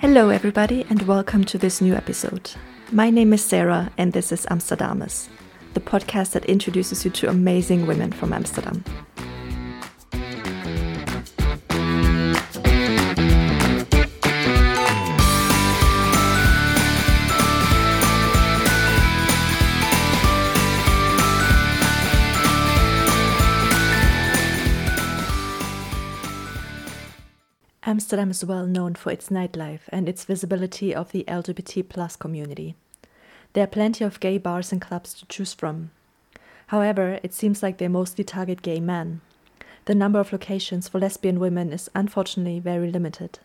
Hello, 0.00 0.30
everybody, 0.30 0.84
and 0.90 1.02
welcome 1.02 1.44
to 1.44 1.58
this 1.58 1.80
new 1.80 1.94
episode. 1.94 2.50
My 2.90 3.10
name 3.10 3.32
is 3.32 3.44
Sarah, 3.44 3.92
and 3.96 4.12
this 4.12 4.32
is 4.32 4.46
Amsterdamus, 4.46 5.28
the 5.74 5.80
podcast 5.80 6.32
that 6.32 6.44
introduces 6.46 7.04
you 7.04 7.12
to 7.12 7.28
amazing 7.28 7.86
women 7.86 8.10
from 8.10 8.32
Amsterdam. 8.32 8.82
Amsterdam 27.98 28.30
is 28.30 28.44
well 28.44 28.64
known 28.64 28.94
for 28.94 29.10
its 29.10 29.28
nightlife 29.28 29.80
and 29.88 30.08
its 30.08 30.24
visibility 30.24 30.94
of 30.94 31.10
the 31.10 31.24
LGBT 31.26 31.88
plus 31.88 32.14
community. 32.14 32.76
There 33.54 33.64
are 33.64 33.66
plenty 33.66 34.04
of 34.04 34.20
gay 34.20 34.38
bars 34.38 34.70
and 34.70 34.80
clubs 34.80 35.14
to 35.14 35.26
choose 35.26 35.52
from. 35.52 35.90
However, 36.68 37.18
it 37.24 37.34
seems 37.34 37.60
like 37.60 37.78
they 37.78 37.88
mostly 37.88 38.22
target 38.22 38.62
gay 38.62 38.78
men. 38.78 39.20
The 39.86 39.96
number 39.96 40.20
of 40.20 40.32
locations 40.32 40.86
for 40.86 41.00
lesbian 41.00 41.40
women 41.40 41.72
is 41.72 41.90
unfortunately 41.92 42.60
very 42.60 42.88
limited. 42.88 43.40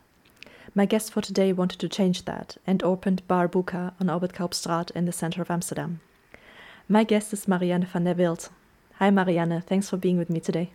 My 0.76 0.86
guest 0.86 1.12
for 1.12 1.22
today 1.22 1.52
wanted 1.52 1.80
to 1.80 1.90
change 1.90 2.26
that 2.26 2.58
and 2.68 2.84
opened 2.84 3.28
Bar 3.28 3.48
Buka 3.50 3.94
on 4.00 4.08
Albert 4.08 4.40
in 4.96 5.06
the 5.06 5.12
center 5.12 5.42
of 5.42 5.50
Amsterdam. 5.50 6.00
My 6.88 7.04
guest 7.04 7.34
is 7.34 7.48
Marianne 7.48 7.88
van 7.92 8.04
der 8.04 8.14
Wild. 8.14 8.50
Hi 9.00 9.10
Marianne, 9.10 9.64
thanks 9.66 9.90
for 9.90 9.98
being 9.98 10.20
with 10.20 10.30
me 10.30 10.40
today. 10.40 10.74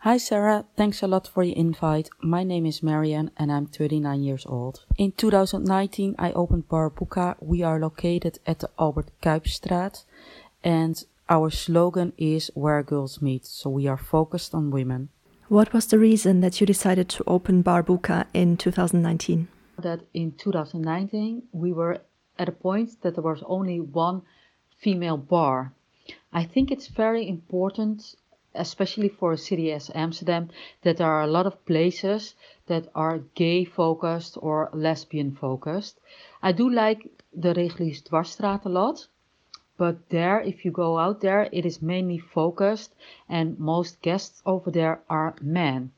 Hi 0.00 0.18
Sarah, 0.18 0.66
thanks 0.76 1.02
a 1.02 1.08
lot 1.08 1.26
for 1.26 1.44
the 1.44 1.56
invite. 1.56 2.10
My 2.20 2.44
name 2.44 2.64
is 2.64 2.82
Marianne 2.82 3.32
and 3.36 3.50
I'm 3.50 3.66
39 3.66 4.22
years 4.22 4.46
old. 4.46 4.84
In 4.96 5.10
2019 5.12 6.14
I 6.18 6.30
opened 6.32 6.68
Bar 6.68 6.90
Buka. 6.90 7.34
We 7.40 7.62
are 7.62 7.80
located 7.80 8.38
at 8.46 8.60
the 8.60 8.70
Albert 8.78 9.10
Cuypstraat 9.20 10.04
and 10.62 11.02
our 11.28 11.50
slogan 11.50 12.12
is 12.18 12.52
where 12.54 12.82
girls 12.84 13.20
meet, 13.20 13.46
so 13.46 13.68
we 13.68 13.88
are 13.88 13.96
focused 13.96 14.54
on 14.54 14.70
women. 14.70 15.08
What 15.48 15.72
was 15.72 15.86
the 15.86 15.98
reason 15.98 16.40
that 16.40 16.60
you 16.60 16.66
decided 16.66 17.08
to 17.08 17.24
open 17.26 17.62
Bar 17.62 17.82
Buka 17.82 18.26
in 18.32 18.56
2019? 18.56 19.48
That 19.78 20.02
in 20.14 20.32
2019 20.32 21.42
we 21.52 21.72
were 21.72 21.98
at 22.38 22.48
a 22.48 22.52
point 22.52 23.02
that 23.02 23.14
there 23.14 23.24
was 23.24 23.42
only 23.46 23.80
one 23.80 24.22
female 24.78 25.16
bar. 25.16 25.72
I 26.32 26.44
think 26.44 26.70
it's 26.70 26.86
very 26.86 27.28
important 27.28 28.14
especially 28.56 29.08
for 29.08 29.32
a 29.32 29.38
city 29.38 29.72
as 29.72 29.90
Amsterdam, 29.94 30.50
that 30.82 30.96
there 30.96 31.10
are 31.10 31.22
a 31.22 31.26
lot 31.30 31.46
of 31.46 31.64
places 31.66 32.34
that 32.66 32.88
are 32.94 33.18
gay 33.34 33.64
focused 33.64 34.36
or 34.40 34.70
lesbian 34.72 35.32
focused. 35.32 36.00
I 36.42 36.52
do 36.52 36.68
like 36.70 37.08
the 37.32 37.54
Reguliers 37.54 38.02
Dwarsstraat 38.02 38.64
a 38.64 38.68
lot, 38.68 39.06
but 39.78 40.08
there, 40.08 40.40
if 40.40 40.64
you 40.64 40.70
go 40.70 40.98
out 40.98 41.20
there, 41.20 41.48
it 41.52 41.66
is 41.66 41.82
mainly 41.82 42.18
focused, 42.18 42.94
and 43.28 43.58
most 43.58 44.00
guests 44.00 44.42
over 44.46 44.70
there 44.70 45.00
are 45.10 45.34
men. 45.40 45.92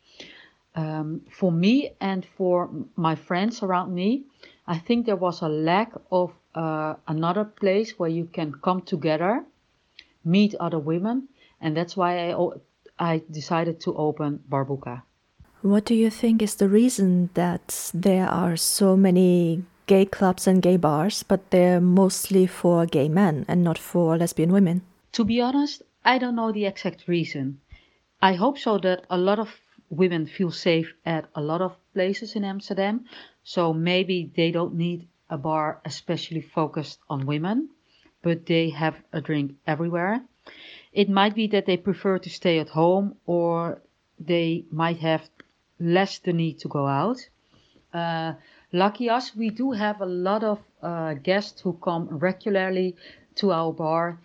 Um, 0.75 1.23
for 1.31 1.51
me 1.51 1.91
and 2.01 2.25
for 2.37 2.71
my 2.97 3.15
friends 3.15 3.63
around 3.63 3.95
me, 3.95 4.25
I 4.67 4.79
think 4.79 5.07
there 5.07 5.17
was 5.17 5.43
a 5.43 5.49
lack 5.49 5.93
of 6.11 6.33
uh, 6.55 6.95
another 7.07 7.45
place 7.45 7.99
where 7.99 8.11
you 8.11 8.27
can 8.27 8.53
come 8.53 8.83
together, 8.83 9.45
meet 10.25 10.55
other 10.57 10.79
women, 10.79 11.29
and 11.61 11.77
that's 11.77 11.97
why 11.97 12.31
I, 12.31 12.49
I 12.99 13.23
decided 13.31 13.81
to 13.81 13.95
open 13.95 14.43
Bar 14.49 14.65
Buka. 14.65 15.03
What 15.63 15.85
do 15.85 15.95
you 15.95 16.11
think 16.11 16.41
is 16.41 16.55
the 16.55 16.69
reason 16.69 17.31
that 17.35 17.91
there 17.93 18.29
are 18.29 18.57
so 18.57 18.97
many 18.97 19.65
gay 19.87 20.05
clubs 20.05 20.47
and 20.47 20.63
gay 20.63 20.77
bars, 20.77 21.25
but 21.25 21.51
they're 21.51 21.81
mostly 21.81 22.47
for 22.47 22.87
gay 22.87 23.09
men 23.09 23.45
and 23.49 23.65
not 23.65 23.79
for 23.79 24.17
lesbian 24.17 24.53
women? 24.53 24.83
To 25.13 25.25
be 25.25 25.41
honest, 25.41 25.83
I 26.05 26.19
don't 26.19 26.37
know 26.37 26.53
the 26.53 26.67
exact 26.67 27.09
reason. 27.09 27.61
I 28.23 28.35
hope 28.35 28.59
so 28.59 28.79
that 28.79 29.05
a 29.11 29.19
lot 29.19 29.39
of 29.39 29.49
women 29.91 30.27
feel 30.27 30.51
safe 30.51 30.93
at 31.05 31.29
a 31.35 31.41
lot 31.41 31.61
of 31.61 31.77
places 31.93 32.37
in 32.37 32.45
Amsterdam, 32.45 33.07
so 33.43 33.73
maybe 33.73 34.31
they 34.37 34.51
don't 34.51 34.75
need 34.75 35.09
a 35.31 35.39
bar 35.39 35.81
especially 35.85 36.41
focused 36.41 36.99
on 37.09 37.27
women, 37.27 37.69
but 38.23 38.47
they 38.47 38.71
have 38.71 38.97
a 39.13 39.21
drink 39.21 39.55
everywhere. 39.67 40.23
It 40.93 41.09
might 41.09 41.35
be 41.35 41.47
that 41.49 41.67
they 41.67 41.77
prefer 41.77 42.19
to 42.19 42.31
stay 42.31 42.59
at 42.59 42.71
home 42.71 43.17
or 43.27 43.83
they 44.19 44.65
might 44.71 44.99
have 44.99 45.29
less 45.81 46.19
the 46.19 46.33
need 46.33 46.59
to 46.61 46.69
go 46.69 46.87
out. 46.87 47.29
Uh, 47.93 48.35
lucky 48.73 49.09
us, 49.09 49.35
we 49.37 49.51
do 49.51 49.73
have 49.73 50.01
a 50.01 50.07
lot 50.07 50.45
of 50.45 50.59
uh, 50.83 51.15
guests 51.15 51.61
who 51.61 51.73
come 51.75 52.09
regularly 52.09 52.97
to 53.37 53.53
our 53.53 53.73
bar 53.73 54.19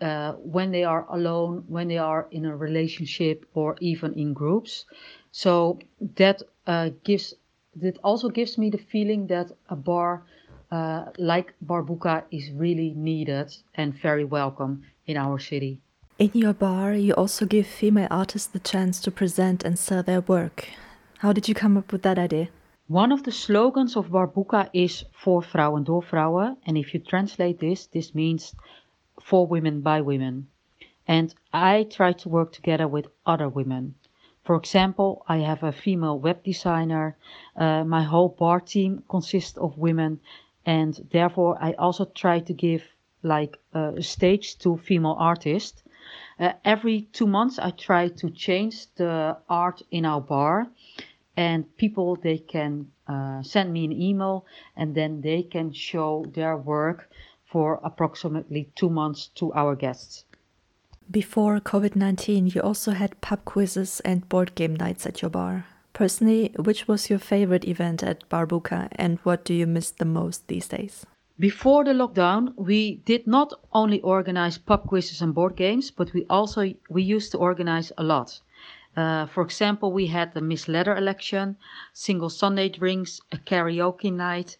uh, 0.00 0.32
when 0.34 0.70
they 0.70 0.84
are 0.84 1.06
alone, 1.10 1.64
when 1.68 1.88
they 1.88 1.98
are 1.98 2.28
in 2.30 2.44
a 2.44 2.56
relationship, 2.56 3.44
or 3.54 3.76
even 3.80 4.14
in 4.14 4.32
groups. 4.32 4.84
So 5.32 5.78
that 6.16 6.42
uh, 6.66 6.90
gives 7.04 7.34
that 7.76 7.98
also 8.02 8.28
gives 8.28 8.58
me 8.58 8.70
the 8.70 8.78
feeling 8.78 9.26
that 9.28 9.50
a 9.68 9.76
bar 9.76 10.24
uh, 10.70 11.06
like 11.18 11.54
Barbuka 11.64 12.24
is 12.30 12.50
really 12.52 12.92
needed 12.94 13.56
and 13.74 13.94
very 13.94 14.24
welcome 14.24 14.82
in 15.06 15.16
our 15.16 15.38
city. 15.38 15.80
In 16.18 16.32
your 16.34 16.52
bar, 16.52 16.94
you 16.94 17.14
also 17.14 17.46
give 17.46 17.64
female 17.64 18.08
artists 18.10 18.48
the 18.48 18.58
chance 18.58 19.00
to 19.02 19.10
present 19.12 19.62
and 19.62 19.78
sell 19.78 20.02
their 20.02 20.20
work. 20.22 20.68
How 21.18 21.32
did 21.32 21.48
you 21.48 21.54
come 21.54 21.76
up 21.76 21.92
with 21.92 22.02
that 22.02 22.18
idea? 22.18 22.48
One 22.88 23.12
of 23.12 23.22
the 23.22 23.30
slogans 23.30 23.96
of 23.96 24.10
Bar 24.10 24.26
Buka 24.26 24.68
is 24.72 25.04
for 25.12 25.42
vrouwen 25.42 25.84
door 25.84 26.02
vrouwen. 26.02 26.56
And 26.66 26.76
if 26.76 26.92
you 26.92 26.98
translate 26.98 27.60
this, 27.60 27.86
this 27.86 28.16
means 28.16 28.52
for 29.22 29.46
women 29.46 29.80
by 29.80 30.00
women. 30.00 30.48
And 31.06 31.32
I 31.52 31.84
try 31.84 32.14
to 32.14 32.28
work 32.28 32.50
together 32.50 32.88
with 32.88 33.06
other 33.24 33.48
women. 33.48 33.94
For 34.42 34.56
example, 34.56 35.24
I 35.28 35.36
have 35.36 35.62
a 35.62 35.70
female 35.70 36.18
web 36.18 36.42
designer. 36.42 37.16
Uh, 37.54 37.84
my 37.84 38.02
whole 38.02 38.30
bar 38.30 38.58
team 38.58 39.04
consists 39.08 39.56
of 39.56 39.78
women. 39.78 40.18
And 40.66 40.94
therefore, 41.12 41.56
I 41.60 41.74
also 41.74 42.06
try 42.06 42.40
to 42.40 42.52
give 42.52 42.82
like 43.22 43.56
a 43.72 44.02
stage 44.02 44.58
to 44.58 44.78
female 44.78 45.16
artists 45.16 45.84
uh, 46.38 46.52
every 46.64 47.02
two 47.12 47.26
months, 47.26 47.58
I 47.58 47.70
try 47.70 48.08
to 48.08 48.30
change 48.30 48.86
the 48.94 49.36
art 49.48 49.82
in 49.90 50.04
our 50.04 50.20
bar, 50.20 50.68
and 51.36 51.64
people 51.76 52.16
they 52.16 52.38
can 52.38 52.90
uh, 53.06 53.42
send 53.42 53.72
me 53.72 53.84
an 53.84 53.92
email, 53.92 54.46
and 54.76 54.94
then 54.94 55.20
they 55.20 55.42
can 55.42 55.72
show 55.72 56.24
their 56.34 56.56
work 56.56 57.10
for 57.44 57.80
approximately 57.82 58.70
two 58.74 58.90
months 58.90 59.28
to 59.36 59.52
our 59.54 59.74
guests. 59.74 60.24
Before 61.10 61.58
COVID 61.58 61.96
19, 61.96 62.48
you 62.48 62.60
also 62.60 62.92
had 62.92 63.20
pub 63.22 63.44
quizzes 63.44 64.00
and 64.00 64.28
board 64.28 64.54
game 64.54 64.76
nights 64.76 65.06
at 65.06 65.22
your 65.22 65.30
bar. 65.30 65.64
Personally, 65.94 66.52
which 66.56 66.86
was 66.86 67.10
your 67.10 67.18
favorite 67.18 67.66
event 67.66 68.02
at 68.02 68.28
Bar 68.28 68.46
Buka 68.46 68.88
and 68.92 69.18
what 69.24 69.44
do 69.44 69.54
you 69.54 69.66
miss 69.66 69.90
the 69.90 70.04
most 70.04 70.46
these 70.46 70.68
days? 70.68 71.06
Before 71.40 71.84
the 71.84 71.92
lockdown, 71.92 72.52
we 72.56 72.96
did 73.04 73.26
not 73.28 73.52
only 73.72 74.00
organize 74.00 74.58
pub 74.58 74.88
quizzes 74.88 75.22
and 75.22 75.32
board 75.32 75.54
games, 75.54 75.90
but 75.90 76.12
we 76.12 76.26
also 76.28 76.74
we 76.90 77.02
used 77.02 77.30
to 77.30 77.38
organize 77.38 77.92
a 77.96 78.02
lot. 78.02 78.40
Uh, 78.96 79.26
for 79.26 79.44
example, 79.44 79.92
we 79.92 80.06
had 80.08 80.34
the 80.34 80.40
Miss 80.40 80.66
Leather 80.66 80.96
election, 80.96 81.56
single 81.92 82.28
Sunday 82.28 82.68
drinks, 82.68 83.20
a 83.30 83.36
karaoke 83.36 84.12
night, 84.12 84.56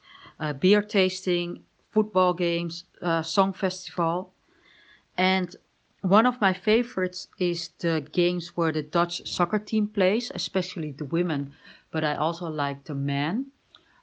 beer 0.61 0.81
tasting, 0.83 1.65
football 1.91 2.33
games, 2.33 2.84
song 3.22 3.53
festival. 3.53 4.33
And 5.17 5.56
one 6.03 6.27
of 6.27 6.41
my 6.41 6.53
favorites 6.53 7.27
is 7.41 7.71
the 7.81 8.06
games 8.12 8.56
where 8.56 8.71
the 8.71 8.84
Dutch 8.84 9.27
soccer 9.27 9.59
team 9.59 9.88
plays, 9.88 10.31
especially 10.33 10.93
the 10.93 11.06
women, 11.06 11.53
but 11.91 12.05
I 12.05 12.14
also 12.14 12.49
like 12.49 12.85
the 12.85 12.94
men. 12.94 13.47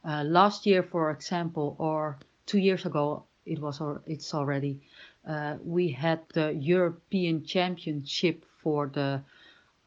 Uh, 0.04 0.24
last 0.26 0.66
year, 0.66 0.84
for 0.84 1.10
example, 1.10 1.78
or 1.80 2.20
two 2.46 2.60
years 2.60 2.86
ago 2.86 3.24
it 3.46 3.60
was 3.60 3.82
or 3.82 4.02
it's 4.06 4.34
already 4.34 4.80
uh, 5.28 5.58
we 5.64 5.90
had 5.90 6.20
the 6.34 6.54
European 6.54 7.44
Championship 7.44 8.46
for 8.62 8.88
the 8.88 9.22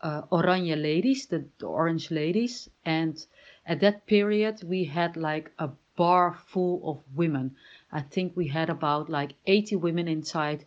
uh, 0.00 0.22
Oranje 0.32 0.80
ladies, 0.80 1.26
the, 1.26 1.44
the, 1.58 1.66
orange 1.66 2.10
ladies, 2.10 2.68
and 2.84 3.26
at 3.66 3.80
that 3.80 4.06
period 4.06 4.62
we 4.64 4.84
had 4.84 5.16
like 5.16 5.50
a 5.58 5.70
bar 5.96 6.38
full 6.46 6.80
of 6.88 7.16
women. 7.16 7.56
I 7.90 8.02
think 8.02 8.36
we 8.36 8.48
had 8.48 8.70
about 8.70 9.10
like 9.10 9.34
80 9.46 9.76
women 9.76 10.08
inside, 10.08 10.64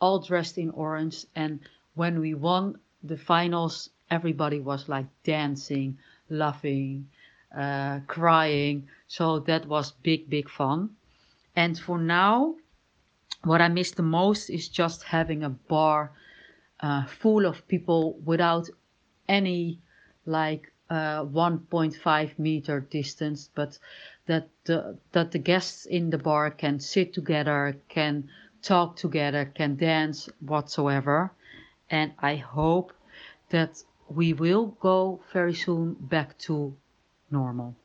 all 0.00 0.18
dressed 0.20 0.58
in 0.58 0.70
orange. 0.70 1.24
And 1.34 1.60
when 1.94 2.20
we 2.20 2.34
won 2.34 2.78
the 3.02 3.16
finals, 3.16 3.90
everybody 4.10 4.60
was 4.60 4.88
like 4.88 5.06
dancing, 5.22 5.98
laughing, 6.28 7.08
uh, 7.56 8.00
crying. 8.06 8.88
So 9.08 9.38
that 9.40 9.66
was 9.66 9.92
big, 10.02 10.28
big 10.28 10.50
fun. 10.50 10.90
And 11.56 11.78
for 11.78 11.98
now, 11.98 12.56
what 13.44 13.60
I 13.60 13.68
miss 13.68 13.92
the 13.92 14.02
most 14.02 14.50
is 14.50 14.68
just 14.68 15.02
having 15.04 15.44
a 15.44 15.50
bar 15.50 16.12
uh, 16.80 17.04
full 17.06 17.46
of 17.46 17.66
people 17.68 18.18
without 18.24 18.68
any 19.28 19.80
like 20.26 20.72
uh, 20.90 21.24
1.5 21.24 22.38
meter 22.38 22.80
distance, 22.80 23.50
but 23.54 23.78
that 24.26 24.48
the, 24.64 24.98
that 25.12 25.30
the 25.30 25.38
guests 25.38 25.86
in 25.86 26.10
the 26.10 26.18
bar 26.18 26.50
can 26.50 26.80
sit 26.80 27.12
together, 27.12 27.76
can 27.88 28.28
talk 28.62 28.96
together, 28.96 29.44
can 29.44 29.76
dance 29.76 30.28
whatsoever. 30.40 31.32
And 31.90 32.12
I 32.18 32.36
hope 32.36 32.92
that 33.50 33.82
we 34.08 34.32
will 34.32 34.66
go 34.80 35.20
very 35.32 35.54
soon 35.54 35.94
back 35.94 36.36
to 36.38 36.76
normal. 37.30 37.76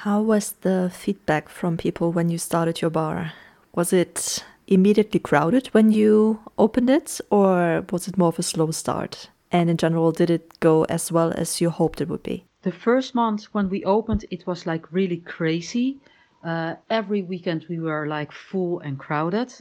How 0.00 0.20
was 0.20 0.52
the 0.60 0.90
feedback 0.94 1.48
from 1.48 1.78
people 1.78 2.12
when 2.12 2.28
you 2.28 2.36
started 2.36 2.82
your 2.82 2.90
bar? 2.90 3.32
Was 3.74 3.94
it 3.94 4.44
immediately 4.66 5.18
crowded 5.18 5.68
when 5.68 5.90
you 5.90 6.40
opened 6.58 6.90
it, 6.90 7.18
or 7.30 7.82
was 7.90 8.06
it 8.06 8.18
more 8.18 8.28
of 8.28 8.38
a 8.38 8.42
slow 8.42 8.70
start? 8.72 9.30
And 9.50 9.70
in 9.70 9.78
general, 9.78 10.12
did 10.12 10.28
it 10.28 10.60
go 10.60 10.84
as 10.84 11.10
well 11.10 11.32
as 11.34 11.62
you 11.62 11.70
hoped 11.70 12.02
it 12.02 12.08
would 12.10 12.22
be? 12.22 12.44
The 12.60 12.72
first 12.72 13.14
month 13.14 13.44
when 13.52 13.70
we 13.70 13.84
opened, 13.84 14.26
it 14.30 14.46
was 14.46 14.66
like 14.66 14.92
really 14.92 15.16
crazy. 15.16 15.96
Uh, 16.44 16.74
every 16.90 17.22
weekend 17.22 17.64
we 17.66 17.80
were 17.80 18.06
like 18.06 18.32
full 18.32 18.80
and 18.80 18.98
crowded, 18.98 19.54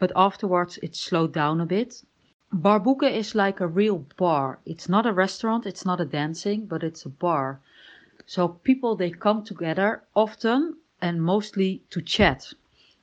but 0.00 0.10
afterwards 0.16 0.80
it 0.82 0.96
slowed 0.96 1.32
down 1.32 1.60
a 1.60 1.66
bit. 1.66 2.02
Bar 2.52 2.80
Buka 2.80 3.08
is 3.08 3.36
like 3.36 3.60
a 3.60 3.68
real 3.68 4.04
bar. 4.16 4.58
It's 4.66 4.88
not 4.88 5.06
a 5.06 5.12
restaurant, 5.12 5.66
it's 5.66 5.86
not 5.86 6.00
a 6.00 6.04
dancing, 6.04 6.66
but 6.66 6.82
it's 6.82 7.04
a 7.04 7.10
bar. 7.10 7.60
So 8.30 8.46
people 8.48 8.94
they 8.94 9.10
come 9.10 9.42
together 9.42 10.02
often 10.14 10.76
and 11.00 11.22
mostly 11.22 11.82
to 11.88 12.02
chat. 12.02 12.52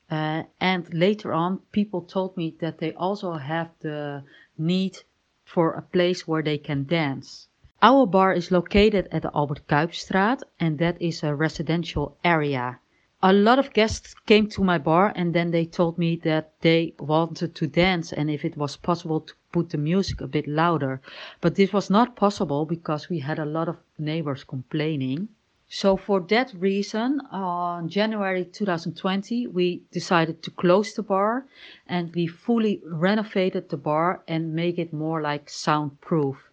Uh, 0.08 0.44
and 0.62 0.94
later 0.94 1.34
on, 1.34 1.62
people 1.72 2.04
told 2.04 2.38
me 2.38 2.56
that 2.60 2.78
they 2.78 2.94
also 2.94 3.34
have 3.34 3.72
the 3.80 4.24
need 4.56 5.00
for 5.44 5.72
a 5.74 5.82
place 5.82 6.28
where 6.28 6.44
they 6.44 6.60
can 6.60 6.86
dance. 6.86 7.48
Our 7.82 8.06
bar 8.06 8.34
is 8.34 8.52
located 8.52 9.08
at 9.12 9.24
the 9.24 9.32
Albert 9.34 9.66
Cuypstraat, 9.68 10.44
and 10.60 10.78
that 10.78 11.02
is 11.02 11.24
a 11.24 11.34
residential 11.34 12.18
area. 12.24 12.80
A 13.24 13.32
lot 13.32 13.60
of 13.60 13.72
guests 13.72 14.14
came 14.26 14.48
to 14.50 14.64
my 14.64 14.78
bar 14.78 15.14
and 15.16 15.34
then 15.34 15.52
they 15.52 15.66
told 15.66 15.98
me 15.98 16.18
that 16.18 16.52
they 16.60 16.94
wanted 17.00 17.56
to 17.56 17.66
dance 17.66 18.12
and 18.12 18.30
if 18.30 18.44
it 18.44 18.58
was 18.58 18.76
possible 18.76 19.22
to 19.22 19.34
put 19.54 19.70
the 19.70 19.78
music 19.78 20.20
a 20.20 20.28
bit 20.28 20.48
louder. 20.48 21.02
But 21.40 21.56
this 21.56 21.72
was 21.72 21.90
not 21.90 22.18
possible 22.18 22.66
because 22.66 23.08
we 23.08 23.20
had 23.20 23.40
a 23.40 23.46
lot 23.46 23.70
of 23.70 23.78
neighbors 23.98 24.44
complaining. 24.44 25.30
So 25.70 25.96
for 25.96 26.20
that 26.20 26.54
reason, 26.54 27.22
on 27.32 27.88
January 27.88 28.46
2020, 28.46 29.48
we 29.48 29.82
decided 29.92 30.44
to 30.44 30.52
close 30.52 30.94
the 30.94 31.02
bar 31.02 31.46
and 31.88 32.14
we 32.14 32.28
fully 32.28 32.82
renovated 32.86 33.70
the 33.70 33.78
bar 33.78 34.22
and 34.28 34.54
make 34.54 34.78
it 34.78 34.92
more 34.92 35.22
like 35.22 35.50
soundproof. 35.50 36.52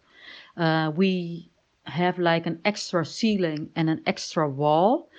Uh, 0.55 0.91
we 0.95 1.49
have 1.83 2.17
like 2.17 2.45
an 2.47 2.61
extra 2.63 3.05
ceiling 3.05 3.69
and 3.75 3.89
an 3.89 4.01
extra 4.05 4.49
wall 4.49 5.09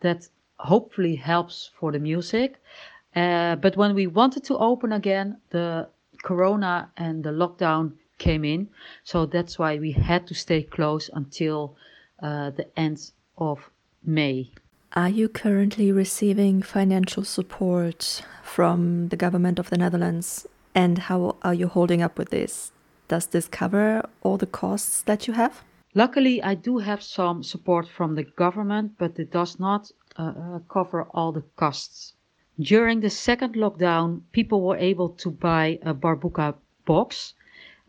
that 0.00 0.28
hopefully 0.64 1.14
helps 1.14 1.70
for 1.78 1.92
the 1.92 1.98
music. 1.98 2.56
Uh, 3.14 3.56
but 3.56 3.76
when 3.76 3.94
we 3.94 4.06
wanted 4.06 4.42
to 4.44 4.58
open 4.58 4.92
again, 4.92 5.36
the 5.50 5.88
corona 6.22 6.90
and 6.96 7.22
the 7.22 7.30
lockdown 7.30 7.92
came 8.18 8.44
in. 8.44 8.68
So 9.04 9.26
that's 9.26 9.58
why 9.58 9.78
we 9.78 9.92
had 9.92 10.26
to 10.26 10.34
stay 10.34 10.62
closed 10.62 11.10
until 11.14 11.76
uh, 12.22 12.50
the 12.50 12.66
end 12.78 13.12
of 13.36 13.70
May. 14.04 14.50
Are 14.94 15.08
you 15.08 15.28
currently 15.28 15.92
receiving 15.92 16.62
financial 16.62 17.24
support 17.24 18.22
from 18.42 19.08
the 19.08 19.16
government 19.16 19.58
of 19.58 19.70
the 19.70 19.76
Netherlands? 19.76 20.46
And 20.74 20.98
how 20.98 21.36
are 21.42 21.54
you 21.54 21.68
holding 21.68 22.02
up 22.02 22.18
with 22.18 22.30
this? 22.30 22.72
Does 23.08 23.26
this 23.26 23.48
cover 23.48 24.08
all 24.22 24.38
the 24.38 24.46
costs 24.46 25.02
that 25.02 25.26
you 25.26 25.34
have? 25.34 25.62
Luckily, 25.96 26.42
I 26.42 26.54
do 26.56 26.78
have 26.78 27.02
some 27.02 27.44
support 27.44 27.86
from 27.86 28.16
the 28.16 28.24
government, 28.24 28.94
but 28.98 29.18
it 29.18 29.30
does 29.30 29.60
not 29.60 29.92
uh, 30.16 30.22
uh 30.22 30.58
cover 30.68 31.04
all 31.14 31.30
the 31.30 31.44
costs. 31.56 32.14
During 32.58 33.00
the 33.00 33.10
second 33.10 33.54
lockdown, 33.54 34.22
people 34.32 34.60
were 34.60 34.76
able 34.76 35.10
to 35.10 35.30
buy 35.30 35.78
a 35.82 35.94
Bar 35.94 36.16
Buka 36.16 36.56
box 36.84 37.34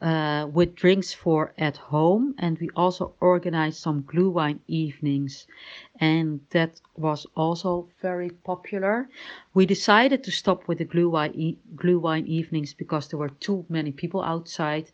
uh, 0.02 0.48
with 0.52 0.76
drinks 0.76 1.14
for 1.14 1.54
at 1.58 1.78
home, 1.78 2.36
and 2.38 2.60
we 2.60 2.70
also 2.76 3.16
organized 3.20 3.78
some 3.78 4.04
glühwein 4.04 4.60
evenings, 4.68 5.48
and 6.00 6.42
that 6.50 6.82
was 6.96 7.26
also 7.36 7.90
very 8.02 8.30
popular. 8.30 9.10
We 9.54 9.66
decided 9.66 10.24
to 10.26 10.32
stop 10.32 10.68
with 10.68 10.78
the 10.78 10.86
glühwein, 10.86 11.34
e- 11.34 11.58
glühwein 11.76 12.28
evenings 12.28 12.74
because 12.74 13.08
there 13.08 13.20
were 13.20 13.36
too 13.40 13.66
many 13.70 13.92
people 13.92 14.22
outside, 14.22 14.92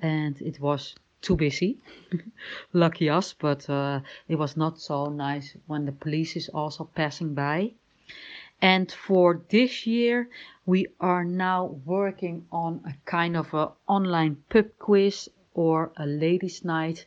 and 0.00 0.40
it 0.42 0.60
was 0.60 0.94
too 1.24 1.36
busy. 1.36 1.78
Lucky 2.72 3.08
us, 3.08 3.32
but 3.32 3.68
uh, 3.70 4.00
it 4.28 4.36
was 4.36 4.56
not 4.56 4.78
so 4.78 5.06
nice 5.06 5.56
when 5.66 5.86
the 5.86 5.92
police 5.92 6.36
is 6.36 6.48
also 6.50 6.84
passing 6.94 7.34
by. 7.34 7.72
And 8.60 8.92
for 8.92 9.42
this 9.48 9.86
year, 9.86 10.28
we 10.66 10.86
are 11.00 11.24
now 11.24 11.80
working 11.84 12.46
on 12.52 12.80
a 12.86 12.94
kind 13.04 13.36
of 13.36 13.52
a 13.54 13.72
online 13.86 14.36
pub 14.50 14.66
quiz 14.78 15.28
or 15.54 15.92
a 15.96 16.06
ladies 16.06 16.64
night 16.64 17.06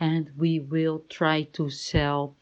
and 0.00 0.30
we 0.36 0.60
will 0.60 1.02
try 1.08 1.42
to 1.42 1.70
sell 1.70 2.34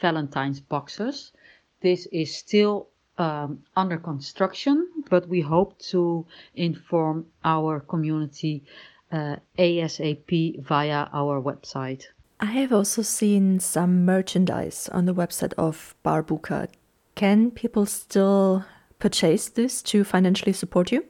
Valentine's 0.00 0.60
boxes. 0.60 1.32
This 1.80 2.06
is 2.06 2.36
still 2.36 2.88
um, 3.18 3.62
under 3.76 3.98
construction, 3.98 4.88
but 5.10 5.28
we 5.28 5.40
hope 5.40 5.78
to 5.90 6.26
inform 6.54 7.26
our 7.44 7.80
community 7.80 8.62
uh, 9.12 9.36
ASAP 9.58 10.62
via 10.62 11.06
our 11.12 11.40
website. 11.40 12.04
I 12.38 12.46
have 12.46 12.72
also 12.72 13.02
seen 13.02 13.60
some 13.60 14.04
merchandise 14.04 14.88
on 14.88 15.04
the 15.04 15.14
website 15.14 15.52
of 15.58 15.94
Barbuka. 16.04 16.68
Can 17.14 17.50
people 17.50 17.84
still 17.86 18.64
purchase 18.98 19.48
this 19.48 19.82
to 19.82 20.04
financially 20.04 20.54
support 20.54 20.90
you? 20.90 21.04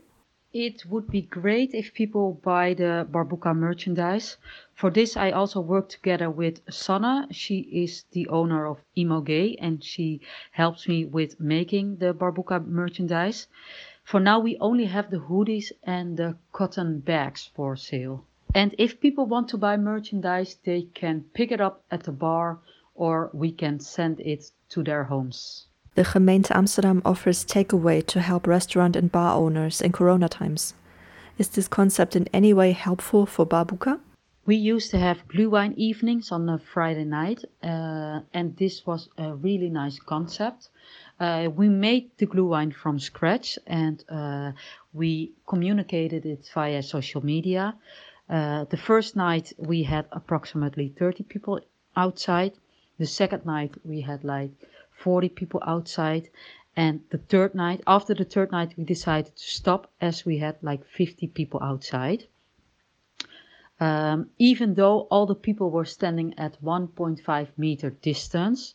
It 0.53 0.85
would 0.87 1.09
be 1.09 1.21
great 1.21 1.73
if 1.73 1.93
people 1.93 2.33
buy 2.43 2.73
the 2.73 3.07
Barbuka 3.09 3.55
merchandise. 3.55 4.35
For 4.73 4.89
this, 4.89 5.15
I 5.15 5.31
also 5.31 5.61
work 5.61 5.87
together 5.87 6.29
with 6.29 6.65
Sanne. 6.65 7.27
She 7.31 7.59
is 7.59 8.03
the 8.11 8.27
owner 8.27 8.65
of 8.67 8.83
Emo 8.97 9.21
Gay 9.21 9.55
and 9.61 9.81
she 9.81 10.19
helps 10.51 10.89
me 10.89 11.05
with 11.05 11.39
making 11.39 11.97
the 11.97 12.13
Barbuka 12.13 12.67
merchandise. 12.67 13.47
For 14.03 14.19
now, 14.19 14.39
we 14.39 14.57
only 14.59 14.85
have 14.85 15.09
the 15.09 15.19
hoodies 15.19 15.71
and 15.83 16.17
the 16.17 16.37
cotton 16.51 16.99
bags 16.99 17.49
for 17.55 17.75
sale. 17.75 18.25
And 18.53 18.75
if 18.77 18.99
people 18.99 19.25
want 19.25 19.47
to 19.49 19.57
buy 19.57 19.77
merchandise, 19.77 20.57
they 20.65 20.87
can 20.93 21.25
pick 21.33 21.51
it 21.51 21.61
up 21.61 21.83
at 21.89 22.03
the 22.03 22.11
bar 22.11 22.59
or 22.95 23.29
we 23.33 23.51
can 23.51 23.79
send 23.79 24.19
it 24.19 24.51
to 24.69 24.83
their 24.83 25.05
homes. 25.05 25.67
The 25.95 26.03
gemeente 26.03 26.51
Amsterdam 26.51 27.01
offers 27.05 27.45
takeaway 27.45 28.05
to 28.07 28.19
help 28.19 28.47
restaurant 28.47 28.95
and 28.95 29.11
bar 29.11 29.35
owners 29.35 29.81
in 29.81 29.91
corona 29.91 30.29
times. 30.29 30.73
Is 31.37 31.49
this 31.49 31.67
concept 31.67 32.15
in 32.15 32.27
any 32.33 32.53
way 32.53 32.71
helpful 32.71 33.25
for 33.25 33.45
Bar 33.45 33.65
Buka? 33.65 33.99
We 34.45 34.55
used 34.55 34.91
to 34.91 34.97
have 34.97 35.27
glühwein 35.27 35.75
evenings 35.75 36.31
on 36.31 36.49
a 36.49 36.57
Friday 36.57 37.05
night, 37.05 37.43
uh, 37.63 38.21
and 38.33 38.57
this 38.57 38.85
was 38.85 39.09
a 39.17 39.35
really 39.35 39.69
nice 39.69 39.99
concept. 39.99 40.69
Uh, 41.21 41.47
we 41.55 41.69
made 41.69 42.09
the 42.17 42.25
glühwein 42.25 42.73
from 42.73 42.97
scratch 42.97 43.59
and 43.67 44.03
uh, 44.09 44.51
we 44.91 45.31
communicated 45.45 46.25
it 46.25 46.49
via 46.51 46.81
social 46.81 47.23
media. 47.23 47.75
Uh, 48.27 48.63
the 48.71 48.77
first 48.77 49.15
night 49.15 49.53
we 49.59 49.83
had 49.83 50.07
approximately 50.11 50.89
30 50.97 51.23
people 51.25 51.59
outside. 51.95 52.53
The 52.97 53.05
second 53.05 53.45
night 53.45 53.71
we 53.85 54.01
had 54.01 54.23
like 54.23 54.49
40 55.03 55.29
people 55.29 55.61
outside. 55.63 56.27
And 56.75 57.01
the 57.11 57.19
third 57.19 57.53
night, 57.53 57.81
after 57.85 58.15
the 58.15 58.25
third 58.25 58.51
night, 58.51 58.73
we 58.75 58.83
decided 58.83 59.35
to 59.35 59.47
stop 59.47 59.91
as 60.01 60.25
we 60.25 60.39
had 60.39 60.55
like 60.63 60.83
50 60.87 61.27
people 61.27 61.61
outside. 61.61 62.25
Um, 63.79 64.29
even 64.37 64.75
though 64.75 65.01
all 65.11 65.25
the 65.25 65.35
people 65.35 65.69
were 65.69 65.85
standing 65.85 66.33
at 66.37 66.61
1.5 66.63 67.47
meter 67.57 67.89
distance, 67.89 68.73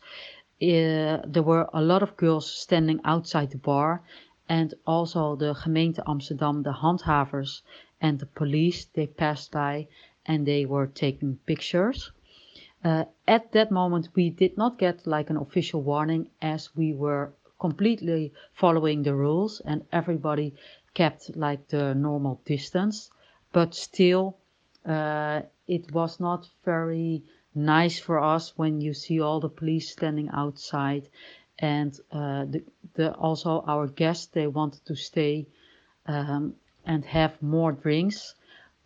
uh, 0.62 1.20
there 1.26 1.42
were 1.42 1.68
a 1.72 1.82
lot 1.82 2.02
of 2.02 2.16
girls 2.16 2.50
standing 2.50 3.00
outside 3.04 3.50
the 3.50 3.58
bar. 3.58 4.02
And 4.48 4.74
also 4.86 5.36
the 5.36 5.54
gemeente 5.54 6.00
Amsterdam, 6.06 6.62
the 6.62 6.72
handhavers 6.72 7.62
and 8.00 8.18
the 8.18 8.26
police, 8.26 8.84
they 8.86 9.06
passed 9.06 9.50
by 9.50 9.88
and 10.24 10.46
they 10.46 10.64
were 10.64 10.86
taking 10.86 11.38
pictures. 11.46 12.12
Uh, 12.84 13.04
at 13.26 13.50
that 13.52 13.70
moment, 13.70 14.08
we 14.14 14.30
did 14.30 14.56
not 14.56 14.78
get 14.78 15.06
like 15.06 15.30
an 15.30 15.36
official 15.36 15.82
warning 15.82 16.28
as 16.40 16.76
we 16.76 16.92
were 16.92 17.32
completely 17.58 18.32
following 18.54 19.02
the 19.02 19.14
rules 19.14 19.60
and 19.64 19.84
everybody 19.92 20.54
kept 20.94 21.36
like 21.36 21.66
the 21.68 21.94
normal 21.94 22.40
distance. 22.44 23.10
But 23.52 23.74
still, 23.74 24.36
uh, 24.84 25.42
it 25.66 25.90
was 25.92 26.20
not 26.20 26.48
very 26.64 27.24
nice 27.56 27.98
for 27.98 28.18
us 28.22 28.52
when 28.56 28.80
you 28.80 28.94
see 28.94 29.20
all 29.20 29.40
the 29.40 29.48
police 29.48 29.90
standing 29.90 30.28
outside 30.32 31.08
and 31.58 31.98
uh, 32.12 32.44
the, 32.44 32.62
the, 32.94 33.12
also 33.14 33.64
our 33.66 33.86
guests 33.86 34.26
they 34.26 34.46
wanted 34.46 34.84
to 34.84 34.94
stay 34.94 35.46
um, 36.06 36.54
and 36.84 37.04
have 37.04 37.42
more 37.42 37.72
drinks 37.72 38.34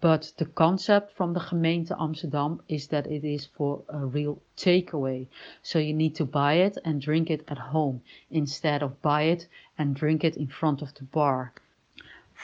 But 0.00 0.32
the 0.38 0.46
concept 0.46 1.12
from 1.12 1.34
the 1.34 1.40
gemeente 1.40 1.94
Amsterdam 2.00 2.62
is 2.68 2.86
that 2.88 3.06
it 3.06 3.22
is 3.22 3.44
for 3.44 3.82
a 3.90 4.06
real 4.06 4.40
takeaway. 4.56 5.26
So 5.62 5.78
you 5.78 5.92
need 5.92 6.14
to 6.14 6.24
buy 6.24 6.54
it 6.54 6.78
and 6.86 7.02
drink 7.02 7.28
it 7.30 7.44
at 7.48 7.58
home 7.58 8.00
instead 8.30 8.82
of 8.82 9.02
buy 9.02 9.24
it 9.24 9.46
and 9.76 9.94
drink 9.94 10.24
it 10.24 10.38
in 10.38 10.46
front 10.46 10.80
of 10.80 10.94
the 10.94 11.04
bar. 11.04 11.52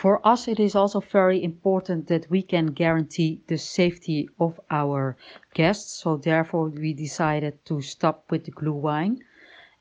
For 0.03 0.21
us, 0.27 0.47
it 0.47 0.61
is 0.61 0.75
also 0.75 1.01
very 1.01 1.43
important 1.43 2.09
that 2.09 2.29
we 2.29 2.43
can 2.43 2.67
guarantee 2.67 3.41
the 3.47 3.57
safety 3.57 4.29
of 4.39 4.61
our 4.71 5.17
guests. 5.55 5.91
So 6.03 6.19
therefore, 6.19 6.69
we 6.69 6.93
decided 6.93 7.65
to 7.65 7.81
stop 7.81 8.31
with 8.31 8.45
the 8.45 8.53
glühwein, 8.53 9.21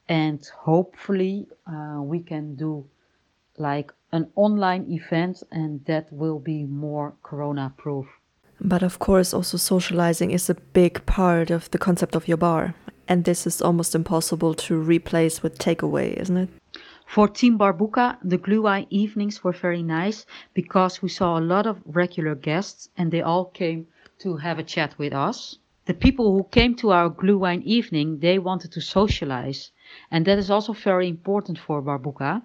and 0.07 0.39
hopefully, 0.55 1.47
uh, 1.67 2.01
we 2.01 2.21
can 2.21 2.55
do 2.55 2.85
like 3.57 3.91
an 4.13 4.31
online 4.35 4.85
event, 4.89 5.43
and 5.51 5.83
that 5.83 6.07
will 6.13 6.39
be 6.39 6.63
more 6.63 7.13
corona 7.21 7.73
proof. 7.75 8.07
But 8.61 8.83
of 8.83 8.99
course, 8.99 9.33
also 9.33 9.57
socializing 9.57 10.31
is 10.31 10.49
a 10.49 10.61
big 10.71 11.05
part 11.05 11.51
of 11.51 11.69
the 11.71 11.77
concept 11.77 12.15
of 12.15 12.25
your 12.29 12.37
bar. 12.37 12.73
And 13.07 13.25
this 13.25 13.45
is 13.45 13.61
almost 13.61 13.93
impossible 13.93 14.53
to 14.53 14.79
replace 14.79 15.43
with 15.43 15.59
takeaway, 15.59 16.13
isn't 16.13 16.37
it? 16.37 16.49
For 17.05 17.27
Team 17.27 17.57
Barbuka, 17.57 18.17
the 18.23 18.37
Glühwein 18.37 18.87
evenings 18.89 19.43
were 19.43 19.51
very 19.51 19.83
nice 19.83 20.25
because 20.53 21.01
we 21.01 21.09
saw 21.09 21.37
a 21.37 21.47
lot 21.53 21.67
of 21.67 21.81
regular 21.85 22.35
guests 22.35 22.89
and 22.97 23.11
they 23.11 23.21
all 23.21 23.45
came 23.45 23.87
to 24.19 24.37
have 24.37 24.59
a 24.59 24.63
chat 24.63 24.97
with 24.97 25.13
us. 25.13 25.59
The 25.85 25.93
people 25.93 26.33
who 26.33 26.43
came 26.45 26.75
to 26.77 26.91
our 26.91 27.09
Glühwein 27.09 27.61
evening, 27.63 28.19
they 28.19 28.39
wanted 28.39 28.71
to 28.71 28.81
socialize. 28.81 29.71
And 30.09 30.25
that 30.25 30.39
is 30.39 30.49
also 30.49 30.73
very 30.73 31.07
important 31.07 31.59
for 31.59 31.81
Barbuka. 31.81 32.41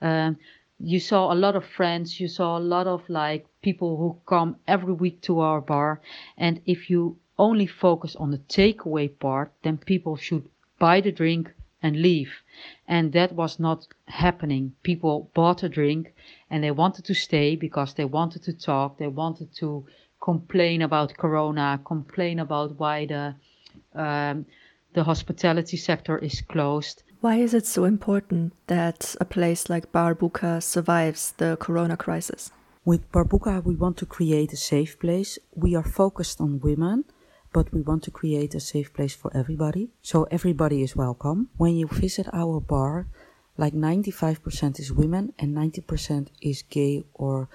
Um, 0.00 0.36
you 0.78 1.00
saw 1.00 1.32
a 1.32 1.34
lot 1.34 1.56
of 1.56 1.64
friends, 1.64 2.20
you 2.20 2.28
saw 2.28 2.58
a 2.58 2.60
lot 2.74 2.86
of 2.86 3.08
like 3.08 3.46
people 3.62 3.96
who 3.96 4.20
come 4.26 4.56
every 4.68 4.92
week 4.92 5.22
to 5.22 5.40
our 5.40 5.60
bar. 5.60 6.02
And 6.36 6.60
if 6.66 6.90
you 6.90 7.16
only 7.38 7.66
focus 7.66 8.14
on 8.16 8.30
the 8.30 8.38
takeaway 8.38 9.08
part, 9.18 9.52
then 9.62 9.78
people 9.78 10.16
should 10.16 10.48
buy 10.78 11.00
the 11.00 11.12
drink 11.12 11.50
and 11.82 11.96
leave. 11.96 12.32
And 12.86 13.12
that 13.12 13.32
was 13.32 13.58
not 13.58 13.86
happening. 14.06 14.74
People 14.82 15.30
bought 15.34 15.62
a 15.62 15.68
drink 15.68 16.14
and 16.50 16.62
they 16.62 16.70
wanted 16.70 17.04
to 17.06 17.14
stay 17.14 17.56
because 17.56 17.94
they 17.94 18.04
wanted 18.04 18.42
to 18.44 18.52
talk, 18.52 18.98
they 18.98 19.08
wanted 19.08 19.54
to 19.56 19.84
complain 20.20 20.82
about 20.82 21.16
corona, 21.16 21.80
complain 21.84 22.38
about 22.38 22.78
why 22.78 23.06
the 23.06 23.34
um, 23.94 24.46
the 24.94 25.04
hospitality 25.04 25.76
sector 25.76 26.18
is 26.18 26.42
closed. 26.42 27.02
Why 27.20 27.36
is 27.36 27.54
it 27.54 27.66
so 27.66 27.84
important 27.84 28.52
that 28.66 29.14
a 29.20 29.24
place 29.24 29.70
like 29.70 29.92
Barbuka 29.92 30.62
survives 30.62 31.32
the 31.38 31.56
corona 31.56 31.96
crisis? 31.96 32.50
With 32.84 33.10
Barbuka, 33.12 33.64
we 33.64 33.76
want 33.76 33.96
to 33.98 34.06
create 34.06 34.52
a 34.52 34.56
safe 34.56 34.98
place. 34.98 35.38
We 35.54 35.76
are 35.76 35.84
focused 35.84 36.40
on 36.40 36.60
women 36.60 37.04
but 37.52 37.72
we 37.72 37.82
want 37.82 38.02
to 38.04 38.10
create 38.10 38.54
a 38.54 38.60
safe 38.60 38.92
place 38.92 39.14
for 39.14 39.30
everybody. 39.36 39.90
So 40.02 40.24
everybody 40.30 40.82
is 40.82 40.96
welcome. 40.96 41.50
When 41.56 41.76
you 41.76 41.86
visit 41.86 42.26
our 42.32 42.60
bar, 42.60 43.06
like 43.56 43.74
95% 43.74 44.80
is 44.80 44.92
women 44.92 45.32
and 45.38 45.54
90% 45.54 46.28
is 46.40 46.62
gay 46.62 47.04
or 47.14 47.48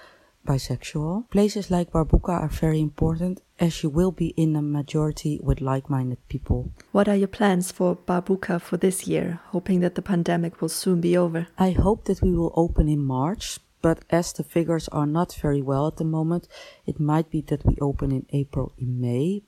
bisexual. 0.47 1.29
Places 1.29 1.69
like 1.69 1.91
Barbuka 1.91 2.29
are 2.29 2.47
very 2.47 2.79
important 2.79 3.41
as 3.59 3.83
you 3.83 3.89
will 3.89 4.11
be 4.11 4.27
in 4.37 4.55
a 4.55 4.61
majority 4.61 5.39
with 5.43 5.61
like-minded 5.61 6.19
people. 6.29 6.71
What 6.91 7.09
are 7.09 7.15
your 7.15 7.27
plans 7.27 7.71
for 7.71 7.95
Barbuka 7.95 8.61
for 8.61 8.77
this 8.77 9.07
year, 9.07 9.39
hoping 9.47 9.81
that 9.81 9.95
the 9.95 10.01
pandemic 10.01 10.61
will 10.61 10.69
soon 10.69 11.01
be 11.01 11.17
over? 11.17 11.47
I 11.57 11.71
hope 11.71 12.05
that 12.05 12.21
we 12.21 12.33
will 12.33 12.53
open 12.55 12.87
in 12.87 13.03
March, 13.03 13.59
but 13.81 14.05
as 14.09 14.31
the 14.31 14.43
figures 14.43 14.87
are 14.89 15.05
not 15.05 15.33
very 15.33 15.61
well 15.61 15.87
at 15.87 15.97
the 15.97 16.05
moment, 16.05 16.47
it 16.85 16.99
might 16.99 17.29
be 17.29 17.41
that 17.41 17.65
we 17.65 17.75
open 17.81 18.11
in 18.11 18.25
April 18.31 18.73
in 18.77 19.01
May, 19.01 19.43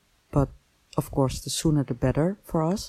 of 1.00 1.12
course, 1.18 1.36
the 1.40 1.50
sooner 1.50 1.84
the 1.84 1.94
better 2.06 2.28
for 2.50 2.60
us. 2.74 2.82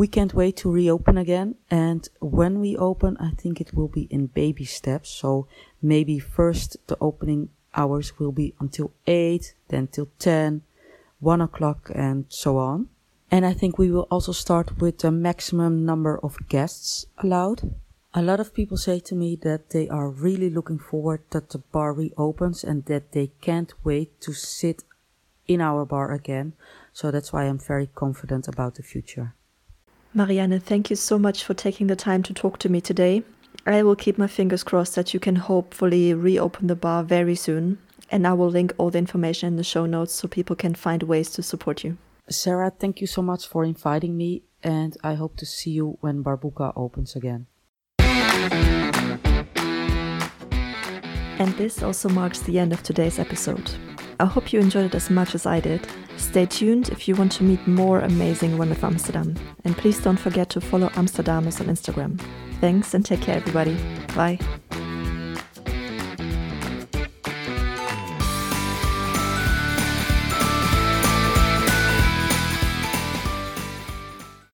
We 0.00 0.06
can't 0.16 0.38
wait 0.40 0.56
to 0.58 0.76
reopen 0.80 1.16
again, 1.18 1.48
and 1.68 2.02
when 2.20 2.52
we 2.64 2.70
open, 2.90 3.12
I 3.28 3.30
think 3.40 3.60
it 3.60 3.74
will 3.76 3.92
be 3.98 4.06
in 4.16 4.38
baby 4.42 4.64
steps. 4.64 5.08
So 5.20 5.30
maybe 5.92 6.18
first 6.38 6.68
the 6.86 6.96
opening 7.08 7.42
hours 7.80 8.18
will 8.18 8.32
be 8.42 8.54
until 8.64 8.88
8, 9.06 9.54
then 9.68 9.84
till 9.88 10.08
10, 10.18 10.62
1 11.20 11.40
o'clock, 11.48 11.90
and 11.94 12.24
so 12.28 12.50
on. 12.56 12.88
And 13.30 13.44
I 13.44 13.54
think 13.54 13.72
we 13.76 13.90
will 13.90 14.08
also 14.10 14.32
start 14.32 14.80
with 14.80 14.98
the 14.98 15.10
maximum 15.10 15.84
number 15.84 16.14
of 16.26 16.48
guests 16.48 17.06
allowed. 17.24 17.74
A 18.14 18.22
lot 18.22 18.40
of 18.40 18.52
people 18.52 18.76
say 18.76 19.00
to 19.00 19.14
me 19.14 19.36
that 19.36 19.70
they 19.70 19.88
are 19.88 20.08
really 20.26 20.50
looking 20.50 20.78
forward 20.78 21.20
that 21.30 21.48
the 21.50 21.62
bar 21.72 21.92
reopens 21.94 22.62
and 22.62 22.84
that 22.84 23.12
they 23.12 23.28
can't 23.40 23.72
wait 23.84 24.20
to 24.20 24.32
sit 24.32 24.84
in 25.46 25.60
our 25.60 25.84
bar 25.84 26.12
again. 26.12 26.54
So 26.92 27.10
that's 27.10 27.32
why 27.32 27.44
I'm 27.44 27.58
very 27.58 27.86
confident 27.86 28.48
about 28.48 28.74
the 28.74 28.82
future. 28.82 29.34
Marianne, 30.14 30.60
thank 30.60 30.90
you 30.90 30.96
so 30.96 31.18
much 31.18 31.42
for 31.44 31.54
taking 31.54 31.86
the 31.86 31.96
time 31.96 32.22
to 32.24 32.34
talk 32.34 32.58
to 32.58 32.68
me 32.68 32.80
today. 32.80 33.22
I 33.66 33.82
will 33.82 33.96
keep 33.96 34.18
my 34.18 34.26
fingers 34.26 34.62
crossed 34.62 34.94
that 34.96 35.14
you 35.14 35.20
can 35.20 35.36
hopefully 35.36 36.12
reopen 36.12 36.66
the 36.66 36.76
bar 36.76 37.02
very 37.02 37.34
soon. 37.34 37.78
And 38.10 38.26
I 38.26 38.34
will 38.34 38.50
link 38.50 38.74
all 38.76 38.90
the 38.90 38.98
information 38.98 39.46
in 39.46 39.56
the 39.56 39.64
show 39.64 39.86
notes 39.86 40.12
so 40.14 40.28
people 40.28 40.54
can 40.54 40.74
find 40.74 41.02
ways 41.02 41.30
to 41.30 41.42
support 41.42 41.82
you. 41.82 41.96
Sarah, 42.28 42.70
thank 42.70 43.00
you 43.00 43.06
so 43.06 43.22
much 43.22 43.46
for 43.48 43.64
inviting 43.64 44.16
me, 44.18 44.42
and 44.62 44.96
I 45.02 45.14
hope 45.14 45.36
to 45.38 45.46
see 45.46 45.70
you 45.70 45.96
when 46.00 46.22
Barbuka 46.22 46.72
opens 46.76 47.16
again. 47.16 47.46
And 51.38 51.54
this 51.56 51.82
also 51.82 52.08
marks 52.10 52.40
the 52.40 52.58
end 52.58 52.72
of 52.72 52.82
today's 52.82 53.18
episode. 53.18 53.70
I 54.22 54.26
hope 54.26 54.52
you 54.52 54.60
enjoyed 54.60 54.84
it 54.84 54.94
as 54.94 55.10
much 55.10 55.34
as 55.34 55.46
I 55.46 55.58
did. 55.58 55.84
Stay 56.16 56.46
tuned 56.46 56.90
if 56.90 57.08
you 57.08 57.16
want 57.16 57.32
to 57.32 57.42
meet 57.42 57.66
more 57.66 57.98
amazing 57.98 58.56
Women 58.56 58.76
of 58.76 58.84
Amsterdam. 58.84 59.34
And 59.64 59.76
please 59.76 59.98
don't 59.98 60.16
forget 60.16 60.48
to 60.50 60.60
follow 60.60 60.90
Amsterdamus 60.90 61.60
on 61.60 61.66
Instagram. 61.66 62.20
Thanks 62.60 62.94
and 62.94 63.04
take 63.04 63.20
care, 63.20 63.38
everybody. 63.38 63.76
Bye. 64.14 64.38